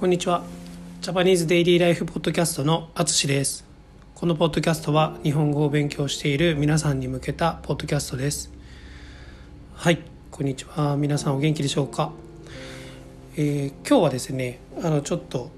[0.00, 0.42] こんにちは。
[1.02, 3.66] ジャパニーズデイリーライフポッドキャストのあつしです。
[4.14, 8.50] このポッドキャストは日本語を勉強している皆さんに向けたポッドキャストです。
[9.74, 9.98] はい
[10.30, 10.96] こんにちは。
[10.96, 12.12] 皆さんお元気でしょうか、
[13.36, 15.50] えー、今日はですねあのちょっと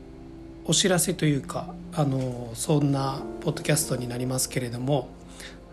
[0.65, 5.09] お知らせというかあのそんなポッドキャストになりますけれども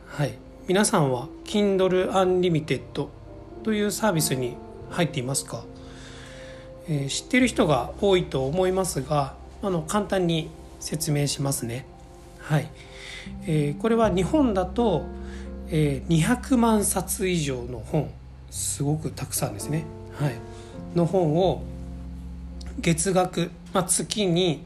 [0.06, 3.08] はい皆さんは Kindle Unlimited
[3.64, 4.58] というサービスに
[4.92, 5.64] 入っていますか、
[6.90, 11.86] えー、知ってる人が多いと思いますがあの簡単に説明しますね。
[12.40, 12.68] はい
[13.46, 15.04] えー、これは日本だと、
[15.70, 18.10] えー、200万冊以上の本
[18.50, 19.86] すごくたくさんですね、
[20.18, 20.36] はい、
[20.96, 21.62] の本を
[22.80, 24.64] 月額、まあ、月に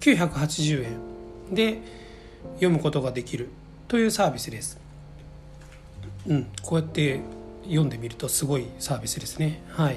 [0.00, 1.80] 980円で
[2.54, 3.48] 読むことができる
[3.88, 4.78] というサービスです。
[6.28, 7.20] うん、こうやって
[7.64, 9.62] 読んでみるとすごいサービスですね。
[9.68, 9.96] はい、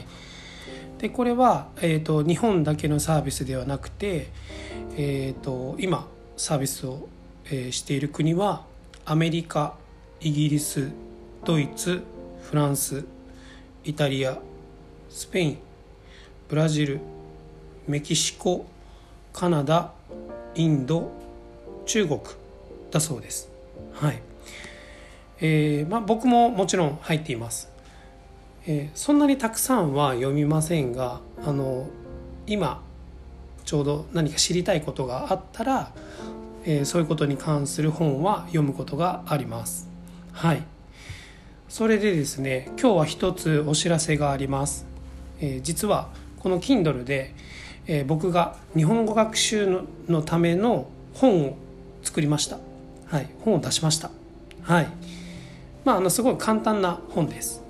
[0.99, 4.27] でこれは、えーと、日本だけのサービスではなくて、
[4.97, 7.07] えーと、今サービスを、
[7.45, 8.65] えー、している国は
[9.05, 9.75] アメリカ
[10.19, 10.91] イギリス
[11.45, 12.03] ドイツ
[12.43, 13.05] フランス
[13.85, 14.39] イタリア
[15.09, 15.59] スペイン
[16.49, 16.99] ブラジル
[17.87, 18.65] メキシコ
[19.31, 19.93] カナダ
[20.55, 21.09] インド
[21.85, 22.19] 中国
[22.91, 23.49] だそうです。
[23.93, 24.21] はい
[25.39, 27.68] えーまあ、僕ももちろん入っています、
[28.71, 31.87] えー、そんなにたくさんは読みませんがあの
[32.45, 32.83] 今
[33.65, 35.91] ちょうど何か知りたいことがあったら、
[36.65, 39.89] えー、そういうことに関する本は読むことがあります。
[40.33, 40.61] はい。
[41.67, 44.85] それでですね今日は一つお知らせがあります、
[45.39, 46.09] えー、実は
[46.39, 47.33] この Kindle で、
[47.87, 51.57] え、僕が日本語学習ののための本を
[52.03, 52.59] 作りました。
[53.07, 53.29] はい。
[53.43, 54.11] 本を出しました。
[54.61, 54.87] はい。
[55.83, 57.67] まあ、あのすごい簡単な本です。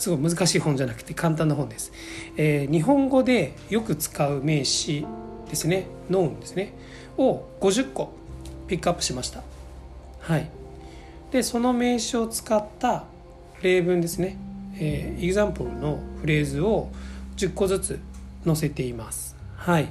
[0.00, 1.92] すごい難しい本じゃなくて簡単な本です、
[2.36, 5.06] えー、日本語でよく使う名詞
[5.50, 5.86] ですね。
[6.08, 6.72] ノーンですね。
[7.18, 8.12] を50個
[8.68, 9.42] ピックアップしました。
[10.20, 10.48] はい。
[11.32, 13.04] でその名詞を使った
[13.60, 14.36] 例文ですね、
[14.76, 16.90] えー、エグザンプルのフレーズを
[17.36, 18.00] 10個ずつ
[18.44, 19.36] 載せています。
[19.56, 19.88] はい。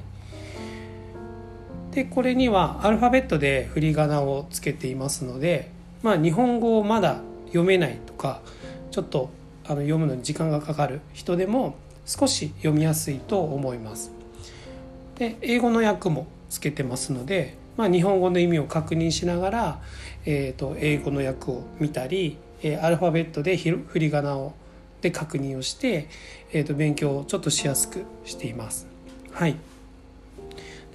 [1.91, 5.72] でこれにはアルファベットで振り仮名をつけていますので
[6.03, 8.41] まあ日本語をまだ読めないとか
[8.91, 9.31] ちょっと
[9.69, 11.75] あの読むのに時間がかかる人でも
[12.07, 14.12] 少し読みやすいと思います。
[15.19, 19.81] で英語の訳もつけてますので、まあ、日本語の意味を確認しながら、
[20.25, 24.53] えーと、英語の訳を見たり、え、アルファベットで振り仮名を
[25.02, 26.09] で確認をして、
[26.52, 28.88] えーと、勉強をちょっとしやすくしています。
[29.31, 29.56] はい、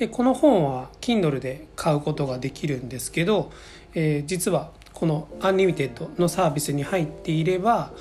[0.01, 3.53] でこの本は Kindle で買うことができるんですけど、
[3.95, 7.93] えー、実はこのアンリミテッドのサービスに入っていれば、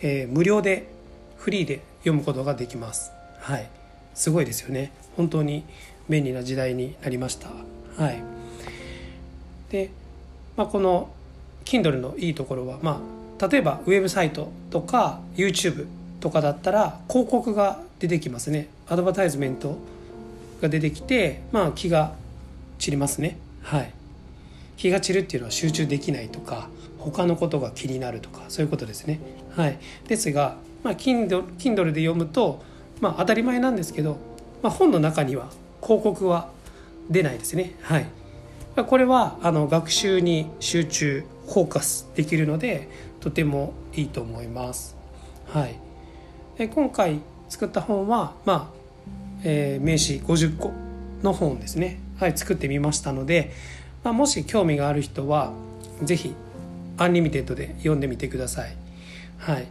[0.00, 0.88] えー、無料で
[1.36, 3.12] フリーで読むことができます。
[3.40, 3.68] はい、
[4.14, 4.92] すごいですよね。
[5.16, 5.64] 本当に
[6.08, 7.48] 便利な時代になりました。
[7.96, 8.22] はい。
[9.70, 9.90] で、
[10.56, 11.10] まあ、この
[11.64, 13.00] Kindle のいいところは、ま
[13.38, 15.86] あ、例えばウェブサイトとか YouTube
[16.20, 18.68] とかだったら広告が出てきますね。
[18.88, 19.76] アドバタイズメント
[20.60, 22.14] が出てきて、まあ、気が
[22.78, 23.38] 散りますね。
[23.62, 23.92] はい。
[24.78, 26.68] 気が散るっていうのは集中できないとか
[26.98, 29.20] 他のことが気になるとかそういうことですね。
[29.54, 32.62] はい、ですが、まあ、Kindle, Kindle で読むと、
[33.00, 34.16] まあ、当たり前なんですけど、
[34.62, 35.50] まあ、本の中には
[35.82, 36.50] 広告は
[37.10, 37.74] 出ないですね。
[37.82, 38.06] はい、
[38.86, 42.88] これはあの学習に集中フォーカスできるので
[43.20, 44.96] とてもいいと思います。
[45.52, 45.76] はい、
[46.56, 48.78] で今回作った本は、まあ
[49.42, 50.72] えー、名詞50個
[51.22, 53.52] の本ですね、はい、作ってみましたので、
[54.08, 55.52] まあ、もし興味がある人は
[56.02, 56.34] 是非
[56.96, 58.74] アンリミテッドで読んでみてください。
[59.36, 59.68] はい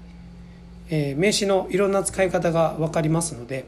[0.92, 3.66] えー、名詞のいろんな使い方が分かりますので、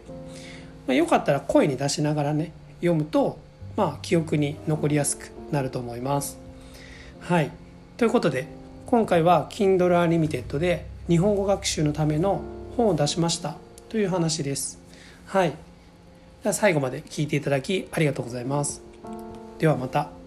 [0.86, 3.40] まあ、よかったら声に出しながらね読むと、
[3.78, 6.38] まあ、記憶に残りやすくなると思います。
[7.22, 7.50] はい
[7.98, 8.46] ということで
[8.86, 12.44] 今回は Kindle Unlimited で日本語学習のための
[12.78, 13.58] 本を出しました
[13.90, 14.80] という話です。
[15.26, 15.50] はい。
[15.50, 18.84] では最後まで聞いていただきありがとうございます。
[19.58, 20.19] ではまた。